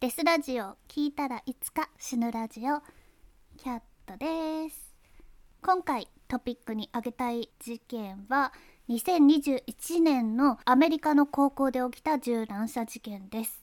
[0.00, 2.80] デスラジオ聞いたらいつか死ぬラジオ
[3.58, 4.94] キャットです。
[5.60, 8.54] 今回トピックに挙げたい事件は
[8.88, 13.62] 2021年のアメリカの高校で起きた銃乱射事件です。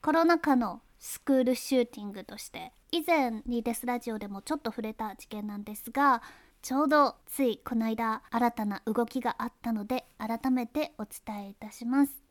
[0.00, 6.22] コロナ禍のスクールシューティングとして以前にデスラジオでもちょっと触れた事件なんですが
[6.62, 12.25] ちょうどついこの間新たな動きがあったので改めてお伝えいたします。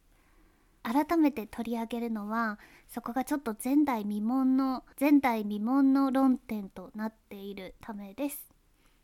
[0.86, 8.48] 改めて取り上げるのはそこがちょっと前代未聞の前代未聞の論点となっているためです、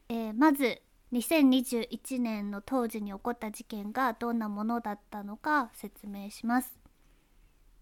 [0.07, 0.79] えー、まず
[1.11, 6.71] 2021年の当時に起こった事件がどんなものだったのか説明します、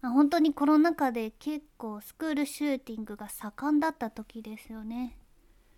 [0.00, 5.16] まあ、本当にコロナ禍で結構スクールシューティングが盛んだった時ですよね。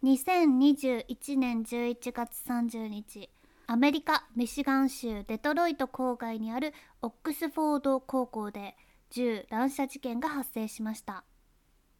[0.04, 3.30] 2021年11月30日
[3.66, 8.76] アメリカ・ミシガン州デトロイト郊外にあるオックスフォード高校で
[9.10, 11.24] 銃乱射事件が発生しました。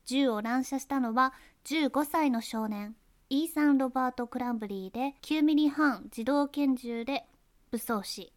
[0.05, 1.33] 銃を乱射したのは
[1.65, 2.97] 15歳の少年
[3.31, 7.25] イーサン・ロバート・クランブリーで9ミリ半自動拳銃で
[7.71, 8.33] 武装し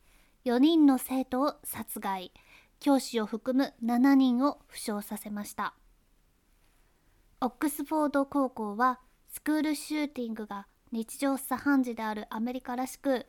[0.45, 2.31] 4人の生徒を殺害。
[2.79, 5.73] 教師を含む7人を負傷させました。
[7.41, 13.25] オックスフォード高校はスクールシューティングが日常茶飯事であるアメリカらしく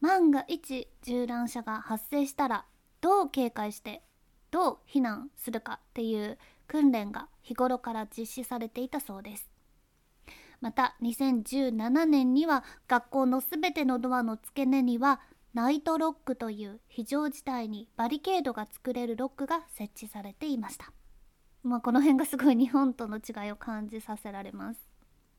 [0.00, 2.64] 万が一銃乱射が発生したら
[3.00, 4.02] どう警戒して
[4.52, 9.50] どう避難するかっていう訓練が日頃から実施されていたそうです。
[10.60, 15.20] また2017年には学校のすべてのドアの付け根には
[15.54, 20.92] ナイトロックという非常事態にバリケードが作れるロックが設置されていました。
[21.64, 24.87] まあこの辺がすごい日本との違いを感じさせられます。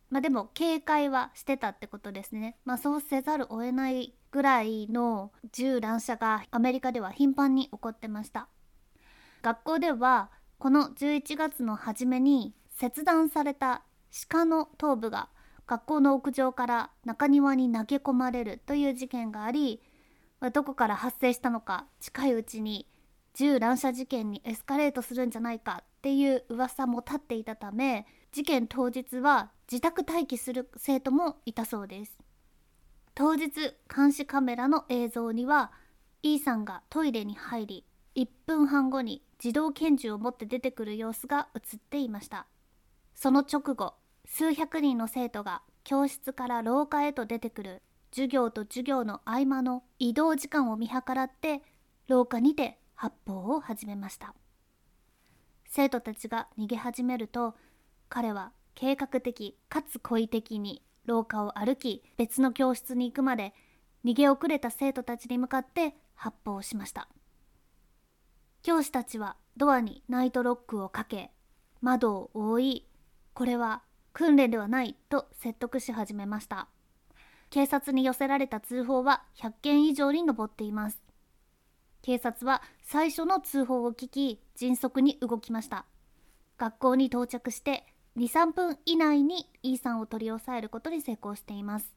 [0.10, 2.58] まあでも警戒はしてたってことですね。
[2.66, 8.48] まあそうせざるを得ないぐらいの銃乱射がアメリカでは頻繁に起こってました。
[9.42, 13.84] 学校ではこの11月の初めに切断された
[14.30, 15.30] 鹿の頭部が
[15.68, 19.82] 学校の屋上から中庭に投げ込まれるという事件があり
[20.54, 22.88] どこから発生したのか近いうちに
[23.34, 32.18] 銃乱射事件にエスカレートするんじゃないかっていう噂も立っていたため事件当日は自宅待機する生徒もいたそうです。
[33.16, 33.50] 当日
[33.94, 35.72] 監視カメラの映像には
[36.22, 37.86] E さんがトイレに入り
[38.16, 42.46] 1分半後に自動拳銃を持って出てくる様子が映っていました。
[43.16, 43.96] その直後
[44.26, 51.62] 数百人の生徒が教室から廊下へと出てくる授業と授業の合間の移動時間を見計らって
[52.08, 54.36] 廊下にて発砲を始めました。
[55.68, 57.56] 生徒たちが逃げ始めると
[58.10, 63.54] 彼は計画的かつ故意的に廊下を歩き別の教室に行くまで
[64.06, 67.08] 逃げ遅れた生徒たちに向かって発砲しました
[68.64, 71.32] 教師たちはドアにナイトロックをかけ
[71.82, 72.86] 窓を覆い
[73.34, 73.84] これは
[74.14, 76.68] 訓練ではないと説得し始めました。
[77.50, 81.00] 警察に寄せられた通報は100件以上に上っています。
[82.02, 85.86] 警察は最初の通報を聞き迅速に動きました。
[86.58, 87.86] 学校に到着して
[88.18, 91.96] 23分以内に E さんを取り押さえることに成功しています。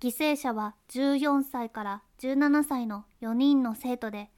[0.00, 4.30] 犠牲者は14歳から17歳の4人の生徒で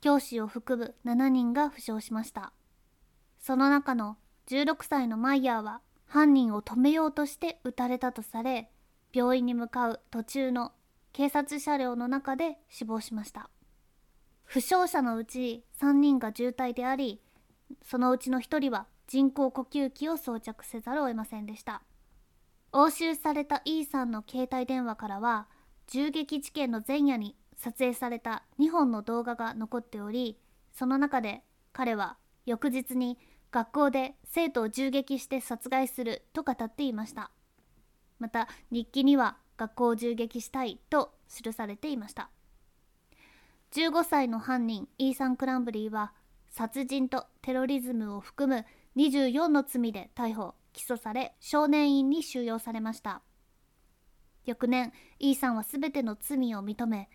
[0.00, 2.52] 教師を含む7人が負傷しました。
[3.38, 4.16] その中の
[4.48, 8.70] 16歳のマイヤーは犯人を止めようとして撃たれたとされ
[9.12, 10.72] 病院に向かう途中の
[11.12, 13.48] 警察車両の中で死亡しました。
[14.44, 17.20] 負傷者のうち3人が重体であり
[17.82, 21.82] そのうちの1人は人工呼吸器を装着せざるを得ませんでした。
[22.72, 25.46] 押収された E さんの携帯電話からは
[25.86, 30.38] 銃撃事件の前夜に撮影された2本の動画が残っており
[30.72, 32.16] その中で彼は
[32.46, 33.18] 翌日に
[33.52, 37.30] 学校で生徒を銃撃して殺害すると語っていました。
[38.18, 42.30] また日記には学校を銃撃したいと記されていました。
[43.72, 46.12] 15歳の犯人イーサン・クランブリーは
[46.50, 48.64] 殺人とテロリズムを含む
[48.96, 53.22] 24の罪で逮捕起訴され少年院に収容されました。
[54.44, 57.08] 翌年イーさんは全ての罪を認め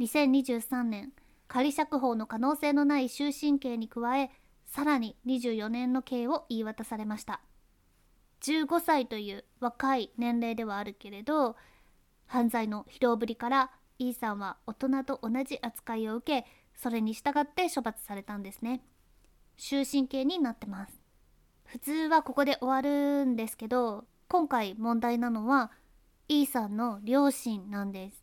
[0.00, 1.12] 2023年
[1.46, 4.30] 仮釈放の可能性のない終身刑に加え
[4.66, 7.40] さらに24年の刑を言い渡されました。
[8.40, 11.54] 15歳という若い年齢ではあるけれど
[12.26, 18.82] 犯罪の疲労ぶりからイーさんは大人と同じ扱いを受けそれに従って処罰されたんですね。
[19.56, 21.01] 終身刑になってます。
[21.72, 25.70] 普通はここで終わるんですけど今回問題なのは
[26.28, 28.22] E さんの両親なんです。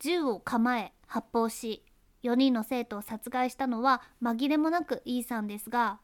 [0.00, 1.84] 銃を構え発砲し
[2.24, 6.00] 4人の生徒を殺害したのは紛れもなく E さんですが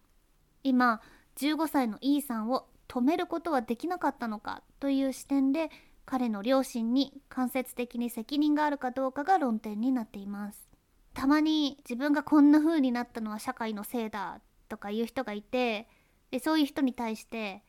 [0.62, 1.00] 今
[1.34, 5.70] 15歳の E さんを止めることはできなかったのかという視点で
[6.06, 10.68] 彼の両親に間接的に責任があるかどうかが論点になっています。
[11.14, 14.40] たまに自分がこんな風になったのは社会のせいだ
[14.70, 15.86] とか言う人がいて
[16.30, 17.62] でそういう人に対して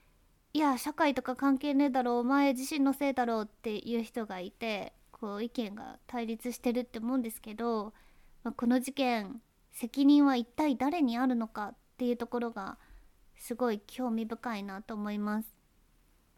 [0.54, 7.94] いや社会とか関係ねえだろお前自身のせいだろうっていう人がいてこう意見が対立してるって思うんですけど、
[8.44, 12.78] まあ、この事件責任は一体誰にあるのかっていうところが
[13.38, 15.48] すごい興味深いなと思います。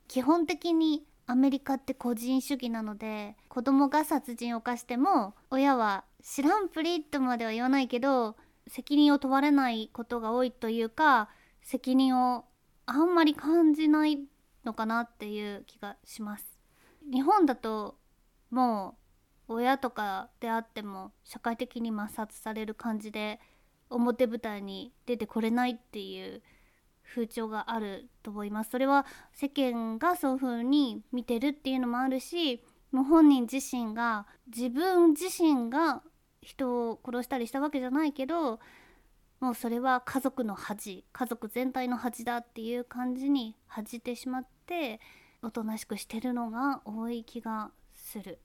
[0.08, 8.36] 基本的にアメリカって個人主義なので子供が殺人を犯しても親は知らんぷりとまでは言わないけど
[8.68, 11.30] 責任を問われないことが多いというか
[11.62, 12.46] 責任を
[12.86, 14.20] あんまり感じない
[14.66, 16.60] のかなっていう気がします。
[17.12, 17.98] 日本だと
[18.50, 18.98] も
[19.50, 23.40] う親とかであっても社会的に抹殺される感じで
[23.90, 26.42] 表舞台に出てこれないっていう
[27.04, 28.72] 風潮があると思います。
[28.72, 36.04] それは世間がそういう風に見てるっていうのもあるしもう本人自身が自分自身が
[36.44, 38.60] 人を殺したりしたわけじゃないけど
[39.40, 45.00] もうそれは家族の恥家族全体の恥だっていう感じに恥じてしまって
[45.42, 48.40] おとなしくしてるのが多い気がする。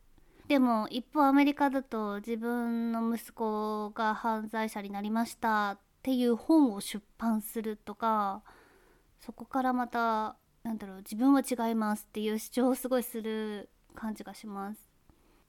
[0.49, 8.43] でも一方アメリカだと自分の息子が犯罪者になりましたっていう本を出版するとか
[9.21, 14.88] そこからまたなんだろう自分は違いますっていう主張をすごいする感じがします。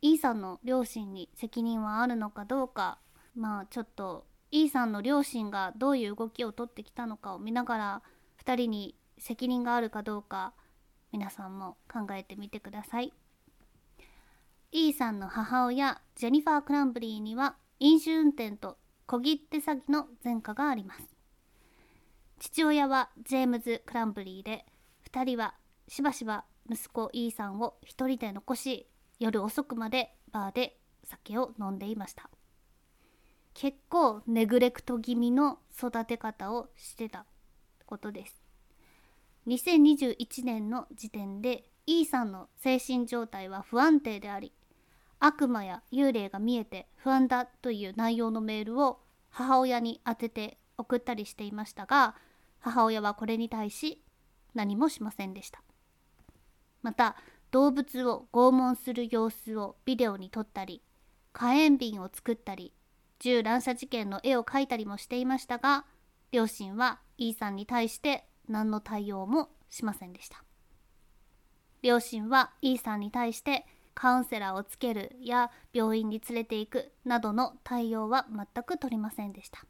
[0.02, 3.00] E さんの両親に責任はあるのかどうか
[3.36, 8.02] まあちょっと E さんの両親がどういう動きをとってきたのかを見ながら
[8.44, 10.54] 2人に責任があるかどうか
[11.12, 13.14] 皆さんも考えてみてください。
[14.72, 21.02] E さんの母親ジェニファー・クランブリーには飲酒運転と小切手詐欺の前科があります。
[22.40, 24.66] 父親はジェームズ・クランブリーで
[25.12, 25.56] 2人は
[25.88, 28.88] しばしば息子 E さんを1人で残し
[29.20, 32.30] 夜遅くまでバーで酒を飲んでいました。
[33.54, 37.26] 結構ネグレクト気味の育て方をしてた
[37.86, 38.42] ことです。
[39.48, 44.54] 2021年の時点で E さんの精神状態は不安定であり
[45.20, 49.00] 悪魔や幽霊が見えて不安だという内容のメールを
[49.30, 52.16] 母親に当てて送ったりしていましたが
[52.60, 54.04] 母親はこれに対し
[54.54, 55.62] 何もしませんでした。
[56.82, 57.16] また
[57.52, 60.84] 動物を拷問する様子をビデオに撮ったり
[61.34, 62.74] 火炎瓶を作ったり
[63.20, 65.86] 銃乱射事件の絵を描いたりもしていましたが
[66.32, 70.44] 両親は E さんに対して何の対応もしませんでした。
[71.82, 79.66] 両親は E さんに対してカウンセラーをつけるや病院に連れて行くなどの対応は全く取りませんでした。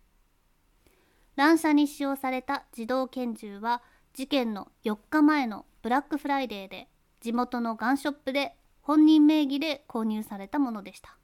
[1.35, 3.81] 乱射に使用された自動拳銃は
[4.13, 6.89] 事件の4日前のブラックフライデーで
[7.21, 11.17] 地元のガンショップで本人名義で購入されたものでした。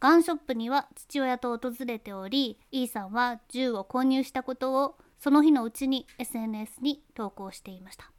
[0.00, 8.10] ガンショップには父親と訪れており E さんは銃を購入したことをその日のうちに SNS に投稿していました。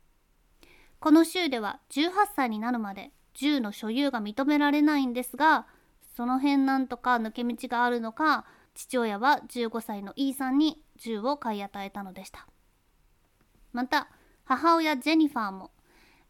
[0.99, 5.67] この州では18歳になるまで銃の所有が認められないんですが
[6.15, 12.47] その辺なんとか抜け道があるのか父親は15歳の E さんに銃を買い与えたのでした。
[13.73, 14.07] また
[14.45, 15.71] 母親ジェニファーも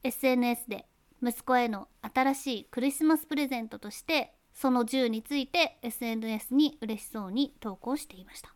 [0.04, 0.86] SNS で
[1.22, 8.54] 息子への新しいクリスマスプレゼントとしてその銃について SNS に嬉しそうに投稿していました。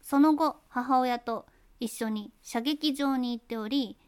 [0.00, 1.44] その後母親と
[1.80, 3.98] 一緒に射撃場に行っており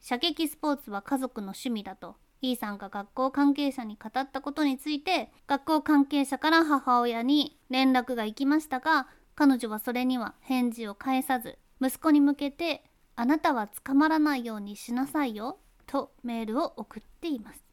[0.00, 12.82] 射撃スポーツは家族の趣味だと E さんが学校関係者に語ったことについて学校関係者から母親に連絡が行きましたが彼女はそれには返事を返さず息子に向けて
[13.14, 15.58] 「あなたは捕まらないようにしなさいよ」
[15.96, 17.64] とメールを送っています。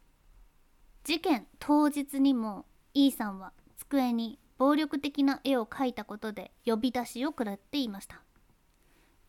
[1.03, 8.21] 事件当日にも E さんは机に暴力的な絵を描いたことで呼び出しを食らっていました。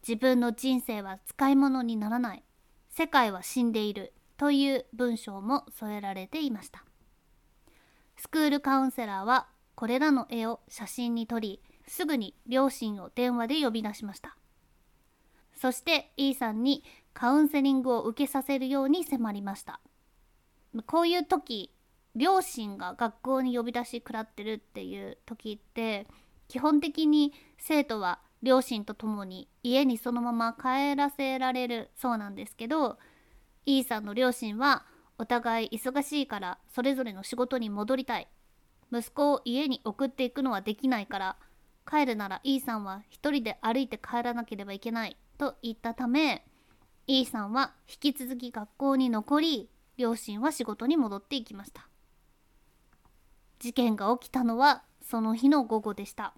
[0.07, 2.45] 自分の人生は使い物にならない。
[2.91, 6.85] 世界は死んでいるという文章も添えられていました。
[8.17, 14.37] スクールカウンセラーはこれらの絵を写真に撮りすぐに両親を電話で呼び出しました。
[15.61, 19.81] そして E さんにカウンセリングを受けさせるように迫りました。
[20.87, 21.73] こういう時
[22.17, 26.07] 両親が学校に呼び出し食らってるっていう時って
[26.49, 32.99] 基本的に生徒は両親と共に家にそのまま帰らせられるそうなんですけど
[33.67, 34.85] E さんの両親は
[35.17, 38.29] お互い忙しいからそれぞれの仕事に戻りたい。
[38.93, 41.37] 息子を家に送っていくのはできないから
[41.89, 46.45] 帰るなら E さんは一人で歩いて帰らなければいけないと言ったため
[47.07, 51.89] E さんは引き続き学校に残り両親は仕事に戻っていきました。
[53.59, 56.35] 事件が起きたのはその日の午後でした。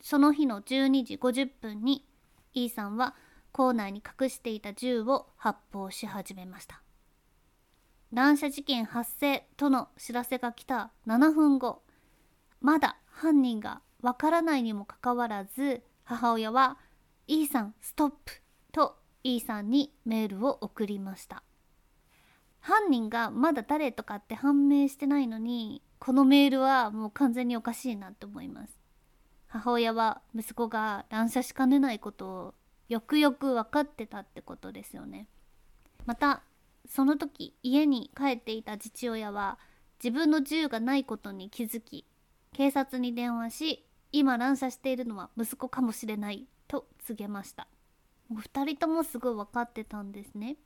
[0.00, 2.04] その日の12時50分に
[2.52, 3.14] E さんは
[3.52, 6.82] 校内に隠していた銃を発砲し始めました。
[8.12, 11.82] 乱射事件発生との知らせが来た7分後
[12.60, 16.78] まだ犯人がわからないにもかかわらず母親は
[17.26, 18.40] 「E さんストップ」
[18.70, 21.42] と E さんにメールを送りました。
[22.60, 28.78] 犯人がまだ誰とかって判明してないのにこのメールはもう完全におかしいなって思います。
[29.46, 32.54] 母親は息子が乱射しかねないことを
[32.88, 35.26] よくよく分かってたってことですよね。
[36.04, 36.42] また
[36.86, 39.58] その時家に帰っていた父親は
[40.02, 42.04] 自分の銃がないことに気づき
[42.52, 47.66] 警察に電話し今乱射しているのは息子かもしれないと告げました。
[48.34, 50.56] もう2人ともすごい分かってたんですね。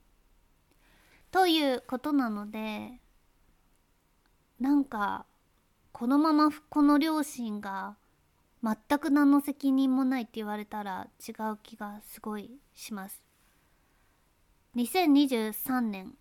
[1.29, 2.99] ということなので
[4.59, 5.27] なんか
[5.91, 7.95] このままこの両親が
[8.63, 13.21] 全く何の責任もないって言われたら違う気がすごいします。
[14.75, 16.15] 2023年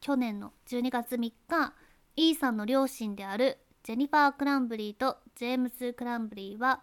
[0.00, 1.74] 去年の12月3日
[2.16, 6.82] イーさんの両親であるジェニファー・クランブリーとジェームス・クランブリーは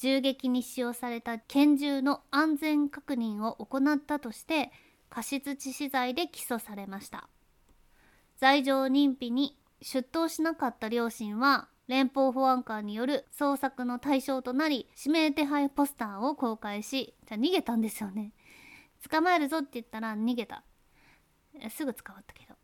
[0.00, 4.72] 銃撃に使用された拳銃の安全確認を行ったとして
[5.10, 7.28] 過失致死罪で起訴されました。
[8.38, 18.32] 罪状認否に出頭しなかった両親は連邦保安官による捜索の対象となり指名手配ポスターを公開しじゃ逃げたんですよね。
[19.10, 20.64] 捕まえるぞって言ったら逃げた。
[21.68, 22.54] すぐ捕まったけど。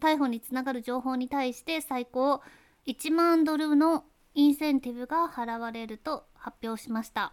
[0.00, 2.40] 逮捕につながる情報に対して最高
[2.86, 4.04] 1万ドルの
[4.36, 7.32] インセンティブが払われると発表しました。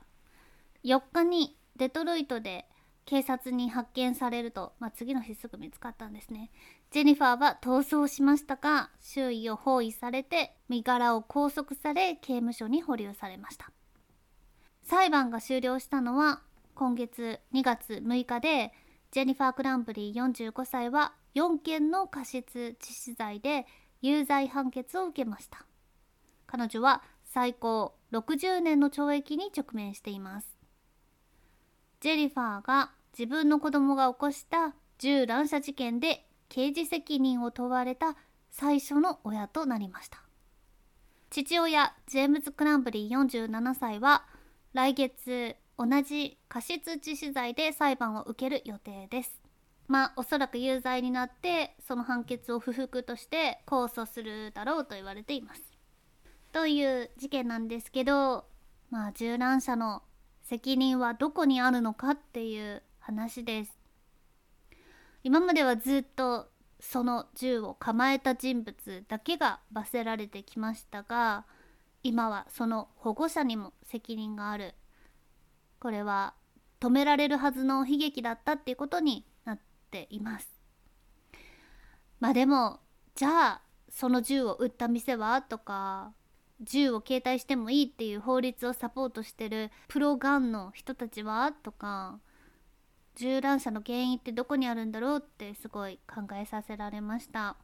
[0.86, 2.66] 4日にデトロイトで
[3.04, 6.50] 警察に発見されると、まあ、次の日すぐ見つかったんですね。
[6.92, 13.70] ジェニファーは逃走しましたが周囲を包囲されて身柄を拘束され刑務所に保留されました。
[14.84, 16.42] 裁判が終了したのは
[16.74, 18.72] 今月2月6日で
[19.12, 23.66] ジェニファー・クランブリー45歳は4件の過失致死罪で
[24.02, 25.66] 有罪判決を受けました。
[26.56, 30.56] 彼女は最高60年の懲役に直面しています。
[32.00, 38.16] ジェニファーが自分の子供が起こした銃乱射事件で刑事責任を問われた
[38.52, 40.20] 最初の親となりました。
[41.32, 44.24] 父親ジェームズ・クランブリー47歳は
[44.74, 49.42] 来月同じ過失致死罪で裁判を受ける予定です。
[49.88, 55.73] まあおそらく有罪になってその判決を不服として控訴するだろうと言われています。
[56.54, 58.46] という事件なんですけど
[58.90, 60.04] まあ銃乱射の
[60.44, 63.78] 責任はどこにあるのかっていう話です。
[65.24, 66.48] 今まではずっと
[66.80, 71.46] その銃を構えた人物だけが罰せられてきましたが
[72.04, 74.76] 今はその保護者にも責任がある。
[75.80, 76.34] これは
[76.80, 80.48] 止められるはずの悲劇だったっていうことになっています。
[82.20, 82.80] まあでも
[83.16, 85.42] じゃあその銃を撃った店は？
[85.42, 86.14] とか
[86.64, 91.52] 銃を携帯してもいいっていう法律をサポートしてるプロガンの人たちは？
[91.52, 92.20] とか
[93.16, 97.58] 銃乱射の原因ってどこにあるんだろうってすごい考えさせられました。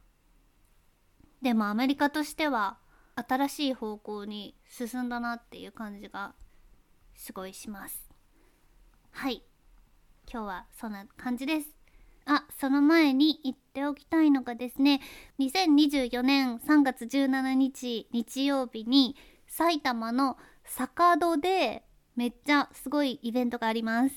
[1.42, 2.78] でもアメリカとしては
[3.16, 6.34] 新しい方向に進んだなっていう感じが
[7.14, 8.08] すごいします。
[9.10, 9.42] はい。
[10.32, 11.79] 今日はそんな感じです。
[12.32, 15.00] あその前に言っておきたいのがですね
[15.40, 19.16] 2024年3月17日日曜日に
[19.48, 21.82] 埼玉の坂戸で
[22.14, 24.14] めっちゃすごいイベントがあります。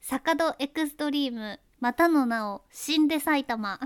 [0.00, 3.78] 坂戸エクストリームまたの名を死んで埼玉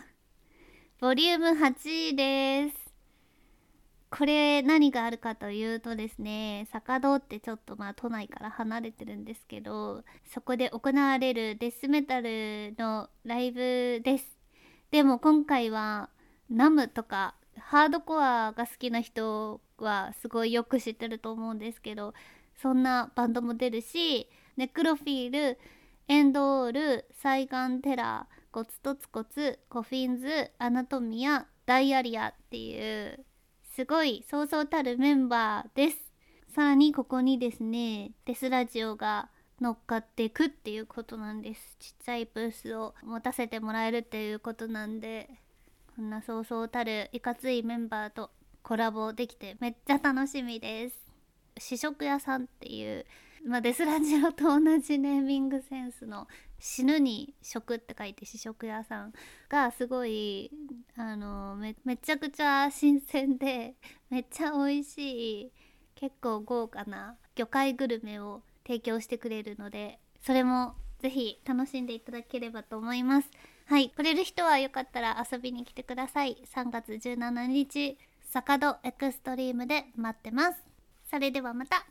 [0.98, 2.85] ボリューム8です。
[4.10, 14.38] これ何があるかというとですね坂戸ってちょっとまあ都内から離れてるんですけどそこで行われるデスメタルのライブです。
[14.90, 16.10] でも今回は
[16.48, 22.14] ナムとかハードコアが好きな人はすごいよく知ってると思うんですけど
[22.54, 25.58] そんなバンドも出るしネクロフィール
[26.08, 33.25] エンドオールサイガンテラーゴツトツコツコフィンズアナトミアダイアリアっていう
[33.76, 35.98] すごいそうそうたるメンバーです。
[36.54, 39.28] さらにここにですねデスラジオが
[39.60, 41.76] 乗っかっていくっていうことなんです。
[41.78, 45.28] ちっちゃいブースを持たせてもらえるっていうことなんで
[45.94, 48.30] こんなそうそうたるいかついメンバーと
[48.62, 50.96] コラボできてめっちゃ楽しみです。
[51.58, 53.04] 試食屋さんっていう、
[53.46, 56.26] まあ、デスラジオと同じネーミングセンスの
[56.58, 59.12] 死ぬに食って書いて試食屋さん
[59.48, 60.50] がすごい
[60.96, 63.74] あのめめちゃくちゃ新鮮で
[64.10, 65.52] めっちゃ美味しい
[65.94, 73.30] 結構豪華な魚介グルメを提供してくれるのでそれもぜひ楽しんでいただければと思います。
[73.66, 76.36] はい来れる人はよかったら遊びに来てください。
[76.46, 80.64] 3月17日坂戸エクストリームで待ってます。
[81.10, 81.86] それではまた。